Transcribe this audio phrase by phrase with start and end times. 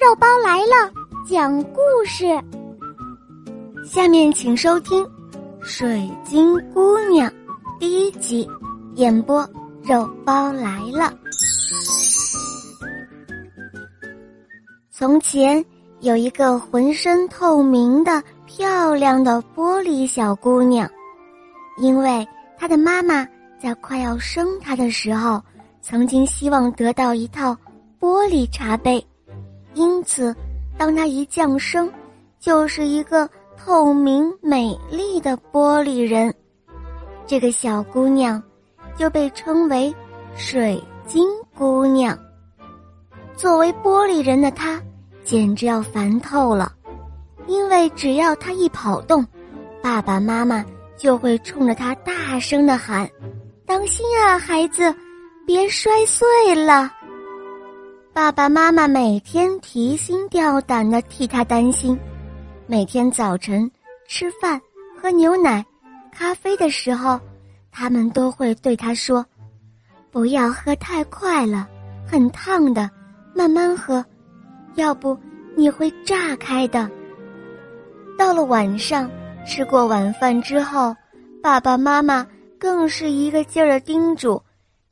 [0.00, 0.92] 肉包来了，
[1.28, 2.24] 讲故事。
[3.84, 5.04] 下面请收听
[5.60, 7.30] 《水晶姑娘》
[7.78, 8.48] 第一集，
[8.94, 9.48] 演播
[9.82, 11.12] 肉包来了。
[14.90, 15.64] 从前
[16.00, 20.88] 有一个浑身透明的、漂亮的玻璃小姑娘，
[21.78, 22.26] 因为
[22.56, 23.26] 她的妈妈
[23.60, 25.42] 在快要生她的时候，
[25.80, 27.56] 曾经希望得到一套
[27.98, 29.04] 玻璃茶杯。
[29.74, 30.34] 因此，
[30.76, 31.90] 当她一降生，
[32.38, 36.34] 就是一个透明美丽的玻璃人。
[37.26, 38.42] 这个小姑娘
[38.96, 39.94] 就被称为
[40.34, 42.18] 水晶姑娘。
[43.36, 44.80] 作为玻璃人的她，
[45.24, 46.72] 简直要烦透了，
[47.46, 49.26] 因为只要她一跑动，
[49.80, 50.64] 爸爸妈妈
[50.96, 53.08] 就会冲着她大声的喊
[53.64, 54.94] ：“当心啊，孩子，
[55.46, 56.92] 别摔碎了。”
[58.14, 61.98] 爸爸妈妈每天提心吊胆的替他担心，
[62.66, 63.70] 每天早晨
[64.06, 64.60] 吃饭、
[65.00, 65.64] 喝牛奶、
[66.12, 67.18] 咖啡的时候，
[67.70, 69.24] 他们都会对他说
[70.12, 71.66] ：“不要喝太快了，
[72.06, 72.90] 很烫的，
[73.34, 74.04] 慢慢喝，
[74.74, 75.18] 要不
[75.56, 76.90] 你会炸开的。”
[78.18, 79.10] 到了晚上，
[79.46, 80.94] 吃过晚饭之后，
[81.42, 82.26] 爸爸妈妈
[82.58, 84.42] 更是一个劲儿的叮嘱：“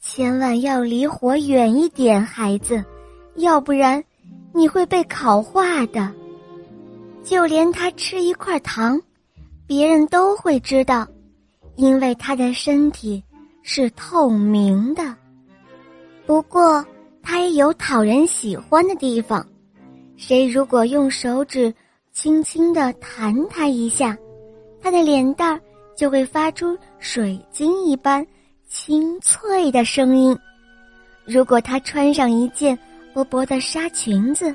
[0.00, 2.84] 千万要离火远一点，孩子。”
[3.36, 4.02] 要不然，
[4.52, 6.12] 你会被烤化的。
[7.22, 9.00] 就连他吃一块糖，
[9.66, 11.06] 别人都会知道，
[11.74, 13.22] 因为他的身体
[13.62, 15.02] 是透明的。
[16.24, 16.84] 不过，
[17.22, 19.46] 他也有讨人喜欢的地方。
[20.16, 21.72] 谁如果用手指
[22.12, 24.16] 轻轻的弹他一下，
[24.80, 25.60] 他的脸蛋儿
[25.96, 28.26] 就会发出水晶一般
[28.68, 30.36] 清脆的声音。
[31.24, 32.78] 如果他穿上一件，
[33.16, 34.54] 薄薄的纱裙子，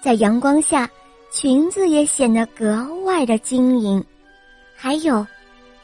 [0.00, 0.88] 在阳光下，
[1.30, 4.02] 裙子也显得格外的晶莹。
[4.74, 5.26] 还有，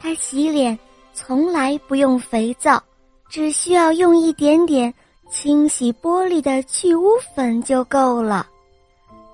[0.00, 0.78] 她洗脸
[1.12, 2.82] 从来不用肥皂，
[3.28, 4.94] 只需要用一点点
[5.28, 8.47] 清洗玻璃的去污粉就够了。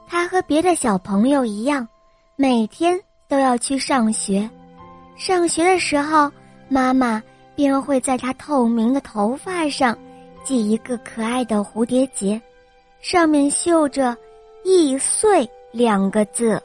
[0.09, 1.86] 她和别的小朋友一样，
[2.34, 4.50] 每天都要去上学。
[5.15, 6.28] 上学的时候，
[6.69, 7.22] 妈妈
[7.54, 9.97] 便会在她透明的头发上
[10.42, 12.42] 系一个可爱的蝴蝶结。
[13.00, 14.16] 上面绣着
[14.62, 16.62] “易碎”两个字。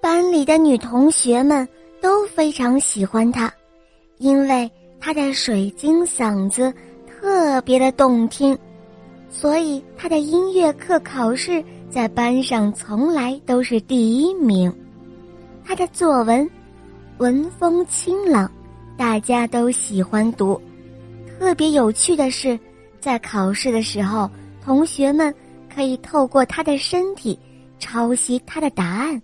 [0.00, 1.68] 班里的女同学们
[2.00, 3.52] 都非常喜欢她，
[4.16, 6.72] 因为她的水晶嗓子
[7.06, 8.58] 特别的动听，
[9.28, 14.74] 所以她的音乐课考试在班上从来都是第一名。
[15.62, 16.48] 她的作文
[17.18, 18.50] 文风清朗，
[18.96, 20.60] 大家都喜欢读。
[21.38, 22.58] 特别有趣的是，
[22.98, 24.28] 在考试的时候。
[24.64, 25.34] 同学们
[25.74, 27.38] 可以透过他的身体
[27.78, 29.20] 抄袭他的答案。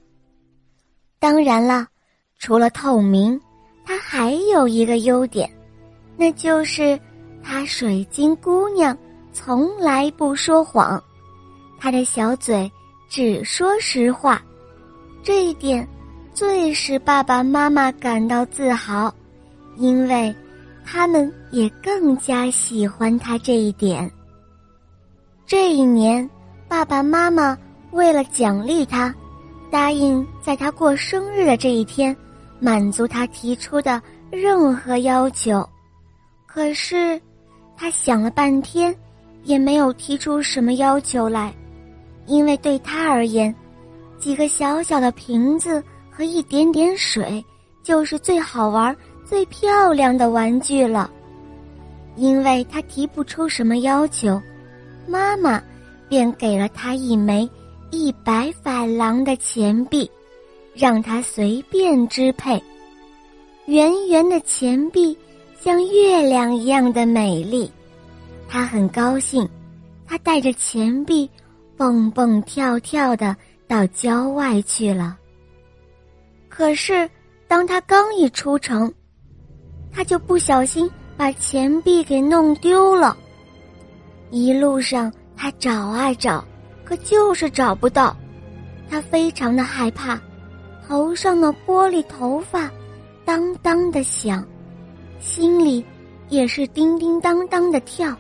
[1.18, 1.86] 当然了，
[2.38, 3.40] 除了透明，
[3.84, 5.50] 他还有一个优点，
[6.16, 6.98] 那就是
[7.42, 8.96] 他水晶姑娘
[9.32, 11.02] 从来不说谎，
[11.78, 12.70] 他的小嘴
[13.08, 14.42] 只说实话，
[15.22, 15.86] 这一点
[16.34, 19.12] 最使爸爸妈妈感到自豪，
[19.76, 20.34] 因为
[20.84, 24.10] 他们也更加喜欢他这一点。
[25.48, 26.28] 这一年，
[26.68, 27.56] 爸爸妈妈
[27.92, 29.14] 为了奖励他，
[29.70, 32.14] 答应在他过生日的这一天，
[32.60, 35.66] 满足他提出的任何要求。
[36.44, 37.18] 可是，
[37.78, 38.94] 他想了半天，
[39.42, 41.50] 也没有提出什么要求来，
[42.26, 43.54] 因为对他而言，
[44.18, 47.42] 几个小小的瓶子和一点点水，
[47.82, 48.94] 就是最好玩、
[49.24, 51.10] 最漂亮的玩具了。
[52.16, 54.38] 因为他提不出什么要求。
[55.08, 55.62] 妈妈
[56.08, 57.48] 便给了他一枚
[57.90, 60.10] 一百法郎的钱币，
[60.74, 62.62] 让他随便支配。
[63.64, 65.16] 圆圆的钱币
[65.60, 67.70] 像月亮一样的美丽，
[68.48, 69.48] 他很高兴。
[70.06, 71.28] 他带着钱币
[71.76, 73.36] 蹦蹦跳跳的
[73.66, 75.18] 到郊外去了。
[76.48, 77.08] 可是，
[77.46, 78.90] 当他刚一出城，
[79.92, 83.14] 他就不小心把钱币给弄丢了。
[84.30, 86.44] 一路上，他找啊找，
[86.84, 88.16] 可就是找不到。
[88.90, 90.18] 他非常的害怕，
[90.86, 92.70] 头上的玻璃头发
[93.24, 94.44] 当当的响，
[95.20, 95.84] 心里
[96.28, 98.16] 也是叮叮当当的跳，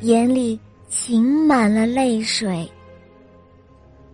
[0.00, 0.58] 眼里
[0.90, 2.68] 噙满了泪水。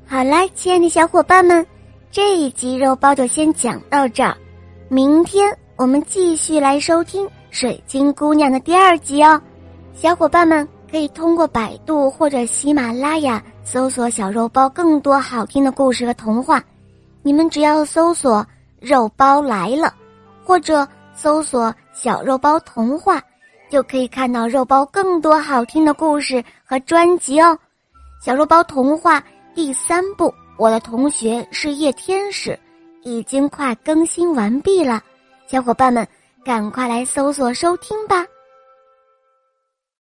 [0.07, 1.67] 好啦，亲爱的小伙伴们，
[2.11, 4.37] 这一集肉包就先讲到这儿，
[4.89, 9.41] 明天我们继续来收听《水晶姑娘》的第二集哦，
[9.95, 10.67] 小伙伴们。
[10.91, 16.63] 可以通过百度或者喜马拉雅搜索小肉包更多好听的故事和童话。
[17.23, 18.45] 你们只要搜索
[18.81, 19.95] “肉包来了”，
[20.45, 23.23] 或者搜索“小肉包童话”，
[23.71, 27.57] 就可以看到肉包更多好听的故事和专辑哦。
[28.21, 29.23] 小肉包童话
[29.55, 30.27] 第三部
[30.57, 32.51] 《我的同学是夜天使》
[33.03, 35.01] 已经快更新完毕了，
[35.47, 36.07] 小伙伴们
[36.45, 38.27] 赶快来搜索收听吧。